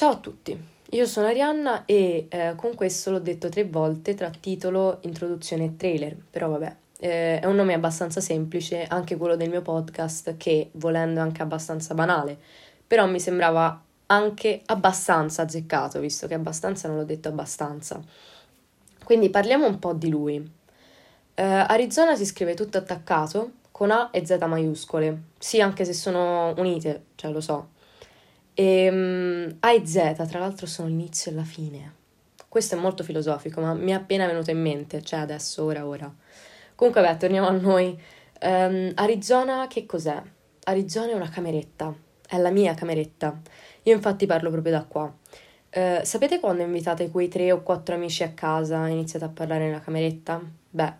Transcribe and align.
Ciao 0.00 0.12
a 0.12 0.16
tutti, 0.16 0.58
io 0.92 1.04
sono 1.04 1.26
Arianna 1.26 1.84
e 1.84 2.26
eh, 2.30 2.54
con 2.56 2.74
questo 2.74 3.10
l'ho 3.10 3.18
detto 3.18 3.50
tre 3.50 3.64
volte 3.64 4.14
tra 4.14 4.30
titolo, 4.30 4.96
introduzione 5.02 5.64
e 5.64 5.76
trailer, 5.76 6.16
però 6.30 6.48
vabbè, 6.48 6.76
eh, 7.00 7.38
è 7.40 7.44
un 7.44 7.54
nome 7.54 7.74
abbastanza 7.74 8.22
semplice, 8.22 8.84
anche 8.84 9.18
quello 9.18 9.36
del 9.36 9.50
mio 9.50 9.60
podcast, 9.60 10.38
che 10.38 10.70
volendo 10.72 11.20
anche 11.20 11.42
abbastanza 11.42 11.92
banale, 11.92 12.38
però 12.86 13.06
mi 13.06 13.20
sembrava 13.20 13.78
anche 14.06 14.62
abbastanza 14.64 15.42
azzeccato, 15.42 16.00
visto 16.00 16.26
che 16.26 16.32
abbastanza 16.32 16.88
non 16.88 16.96
l'ho 16.96 17.04
detto 17.04 17.28
abbastanza. 17.28 18.00
Quindi 19.04 19.28
parliamo 19.28 19.66
un 19.66 19.78
po' 19.78 19.92
di 19.92 20.08
lui. 20.08 20.50
Eh, 21.34 21.42
Arizona 21.44 22.16
si 22.16 22.24
scrive 22.24 22.54
tutto 22.54 22.78
attaccato 22.78 23.50
con 23.70 23.90
A 23.90 24.08
e 24.12 24.24
Z 24.24 24.38
maiuscole, 24.46 25.24
sì, 25.36 25.60
anche 25.60 25.84
se 25.84 25.92
sono 25.92 26.54
unite, 26.56 27.04
cioè 27.16 27.30
lo 27.30 27.42
so. 27.42 27.78
E 28.60 28.90
um, 28.90 29.56
A 29.60 29.72
e 29.72 29.86
Z, 29.86 30.26
tra 30.28 30.38
l'altro, 30.38 30.66
sono 30.66 30.88
l'inizio 30.88 31.30
e 31.30 31.34
la 31.34 31.44
fine. 31.44 31.94
Questo 32.46 32.74
è 32.74 32.78
molto 32.78 33.02
filosofico, 33.02 33.62
ma 33.62 33.72
mi 33.72 33.90
è 33.90 33.94
appena 33.94 34.26
venuto 34.26 34.50
in 34.50 34.60
mente, 34.60 35.00
cioè 35.00 35.20
adesso, 35.20 35.64
ora, 35.64 35.86
ora. 35.86 36.14
Comunque, 36.74 37.00
beh, 37.00 37.16
torniamo 37.16 37.46
a 37.46 37.52
noi. 37.52 37.98
Um, 38.42 38.92
Arizona, 38.96 39.66
che 39.66 39.86
cos'è? 39.86 40.22
Arizona 40.64 41.12
è 41.12 41.14
una 41.14 41.30
cameretta, 41.30 41.94
è 42.28 42.36
la 42.36 42.50
mia 42.50 42.74
cameretta. 42.74 43.40
Io 43.84 43.94
infatti 43.94 44.26
parlo 44.26 44.50
proprio 44.50 44.74
da 44.74 44.84
qua. 44.84 45.04
Uh, 45.74 46.00
sapete 46.02 46.38
quando 46.38 46.62
invitate 46.62 47.10
quei 47.10 47.28
tre 47.28 47.52
o 47.52 47.62
quattro 47.62 47.94
amici 47.94 48.24
a 48.24 48.32
casa 48.32 48.86
e 48.86 48.90
iniziate 48.90 49.24
a 49.24 49.30
parlare 49.30 49.64
nella 49.64 49.80
cameretta? 49.80 50.38
Beh, 50.68 50.94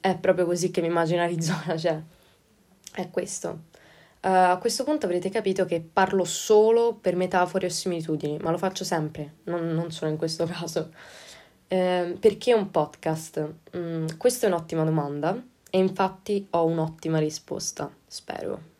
è 0.00 0.16
proprio 0.16 0.46
così 0.46 0.70
che 0.70 0.80
mi 0.80 0.86
immagino 0.86 1.22
Arizona, 1.22 1.74
cioè, 1.76 2.00
è 2.92 3.10
questo. 3.10 3.72
Uh, 4.24 4.52
a 4.52 4.56
questo 4.58 4.84
punto 4.84 5.04
avrete 5.04 5.28
capito 5.28 5.66
che 5.66 5.82
parlo 5.82 6.24
solo 6.24 6.94
per 6.98 7.14
metafore 7.14 7.66
o 7.66 7.68
similitudini, 7.68 8.38
ma 8.38 8.50
lo 8.50 8.56
faccio 8.56 8.82
sempre, 8.82 9.34
non, 9.44 9.74
non 9.74 9.92
solo 9.92 10.10
in 10.10 10.16
questo 10.16 10.46
caso. 10.50 10.92
Uh, 11.68 12.18
perché 12.18 12.54
un 12.54 12.70
podcast? 12.70 13.52
Mm, 13.76 14.06
questa 14.16 14.46
è 14.46 14.48
un'ottima 14.48 14.82
domanda 14.82 15.38
e 15.68 15.76
infatti 15.78 16.46
ho 16.50 16.64
un'ottima 16.64 17.18
risposta, 17.18 17.94
spero. 18.06 18.72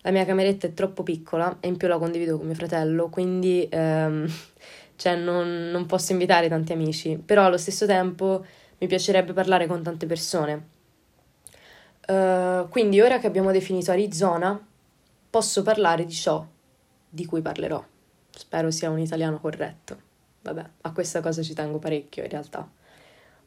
La 0.00 0.10
mia 0.10 0.24
cameretta 0.24 0.66
è 0.66 0.74
troppo 0.74 1.04
piccola 1.04 1.58
e 1.60 1.68
in 1.68 1.76
più 1.76 1.86
la 1.86 1.98
condivido 1.98 2.36
con 2.36 2.46
mio 2.46 2.56
fratello, 2.56 3.08
quindi 3.08 3.68
um, 3.70 4.26
cioè 4.96 5.14
non, 5.14 5.70
non 5.70 5.86
posso 5.86 6.10
invitare 6.10 6.48
tanti 6.48 6.72
amici, 6.72 7.22
però 7.24 7.44
allo 7.44 7.58
stesso 7.58 7.86
tempo 7.86 8.44
mi 8.78 8.88
piacerebbe 8.88 9.32
parlare 9.32 9.68
con 9.68 9.80
tante 9.84 10.06
persone 10.06 10.78
Uh, 12.06 12.68
quindi 12.68 13.00
ora 13.00 13.18
che 13.18 13.26
abbiamo 13.26 13.52
definito 13.52 13.90
Arizona, 13.90 14.58
posso 15.30 15.62
parlare 15.62 16.04
di 16.04 16.12
ciò 16.12 16.44
di 17.08 17.24
cui 17.24 17.42
parlerò. 17.42 17.84
Spero 18.30 18.70
sia 18.70 18.90
un 18.90 18.98
italiano 18.98 19.38
corretto. 19.38 20.08
Vabbè, 20.42 20.64
a 20.82 20.92
questa 20.92 21.20
cosa 21.20 21.42
ci 21.42 21.54
tengo 21.54 21.78
parecchio 21.78 22.22
in 22.22 22.30
realtà. 22.30 22.68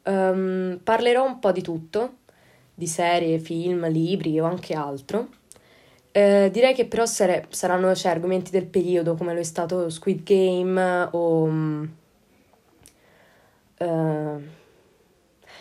Um, 0.04 0.78
parlerò 0.82 1.24
un 1.24 1.38
po' 1.38 1.50
di 1.50 1.62
tutto, 1.62 2.18
di 2.74 2.86
serie, 2.86 3.38
film, 3.38 3.88
libri 3.88 4.38
o 4.38 4.44
anche 4.44 4.74
altro. 4.74 5.28
Uh, 6.12 6.48
direi 6.50 6.74
che 6.74 6.86
però 6.86 7.06
sare- 7.06 7.46
saranno 7.48 7.94
cioè, 7.94 8.12
argomenti 8.12 8.50
del 8.50 8.66
periodo 8.66 9.14
come 9.14 9.34
lo 9.34 9.40
è 9.40 9.44
stato 9.44 9.90
Squid 9.90 10.22
Game 10.22 11.08
o... 11.10 11.44
Uh, 13.76 14.42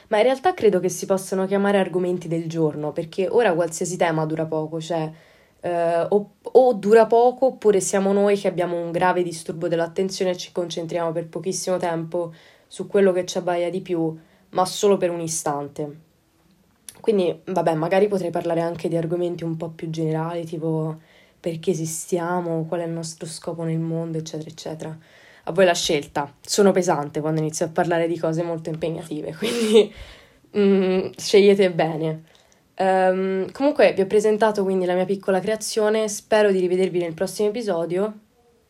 ma 0.09 0.17
in 0.17 0.23
realtà 0.23 0.53
credo 0.53 0.79
che 0.79 0.89
si 0.89 1.05
possano 1.05 1.45
chiamare 1.45 1.77
argomenti 1.77 2.27
del 2.27 2.47
giorno, 2.47 2.91
perché 2.91 3.27
ora 3.27 3.53
qualsiasi 3.53 3.97
tema 3.97 4.25
dura 4.25 4.45
poco, 4.45 4.79
cioè 4.79 5.11
eh, 5.61 6.05
o, 6.09 6.31
o, 6.41 6.73
dura 6.73 7.05
poco 7.05 7.47
oppure 7.47 7.79
siamo 7.79 8.11
noi 8.11 8.37
che 8.37 8.47
abbiamo 8.47 8.77
un 8.81 8.91
grave 8.91 9.23
disturbo 9.23 9.67
dell'attenzione 9.67 10.31
e 10.31 10.37
ci 10.37 10.51
concentriamo 10.51 11.11
per 11.11 11.27
pochissimo 11.27 11.77
tempo 11.77 12.33
su 12.67 12.87
quello 12.87 13.11
che 13.11 13.25
ci 13.25 13.37
abbaia 13.37 13.69
di 13.69 13.81
più, 13.81 14.17
ma 14.49 14.65
solo 14.65 14.97
per 14.97 15.09
un 15.09 15.21
istante. 15.21 15.99
Quindi, 16.99 17.41
vabbè, 17.45 17.73
magari 17.75 18.07
potrei 18.07 18.31
parlare 18.31 18.61
anche 18.61 18.87
di 18.87 18.95
argomenti 18.97 19.43
un 19.43 19.57
po' 19.57 19.69
più 19.69 19.89
generali, 19.89 20.45
tipo 20.45 20.99
perché 21.39 21.71
esistiamo, 21.71 22.65
qual 22.65 22.81
è 22.81 22.85
il 22.85 22.91
nostro 22.91 23.27
scopo 23.27 23.63
nel 23.63 23.79
mondo, 23.79 24.17
eccetera, 24.17 24.49
eccetera 24.49 24.97
a 25.43 25.51
voi 25.51 25.65
la 25.65 25.73
scelta. 25.73 26.33
Sono 26.41 26.71
pesante 26.71 27.21
quando 27.21 27.39
inizio 27.39 27.65
a 27.65 27.69
parlare 27.69 28.07
di 28.07 28.17
cose 28.17 28.43
molto 28.43 28.69
impegnative, 28.69 29.33
quindi 29.37 29.93
mm, 30.57 31.09
scegliete 31.15 31.71
bene. 31.71 32.23
Um, 32.75 33.51
comunque 33.51 33.93
vi 33.93 34.01
ho 34.01 34.07
presentato 34.07 34.63
quindi 34.63 34.85
la 34.85 34.95
mia 34.95 35.05
piccola 35.05 35.39
creazione, 35.39 36.07
spero 36.07 36.51
di 36.51 36.59
rivedervi 36.59 36.99
nel 36.99 37.13
prossimo 37.13 37.49
episodio, 37.49 38.13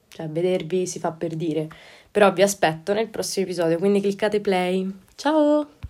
cioè 0.09 0.27
vedervi 0.27 0.85
si 0.85 0.99
fa 0.99 1.11
per 1.11 1.35
dire, 1.35 1.69
però 2.11 2.33
vi 2.33 2.41
aspetto 2.41 2.93
nel 2.93 3.07
prossimo 3.07 3.45
episodio, 3.45 3.77
quindi 3.77 4.01
cliccate 4.01 4.41
play. 4.41 4.91
Ciao! 5.15 5.81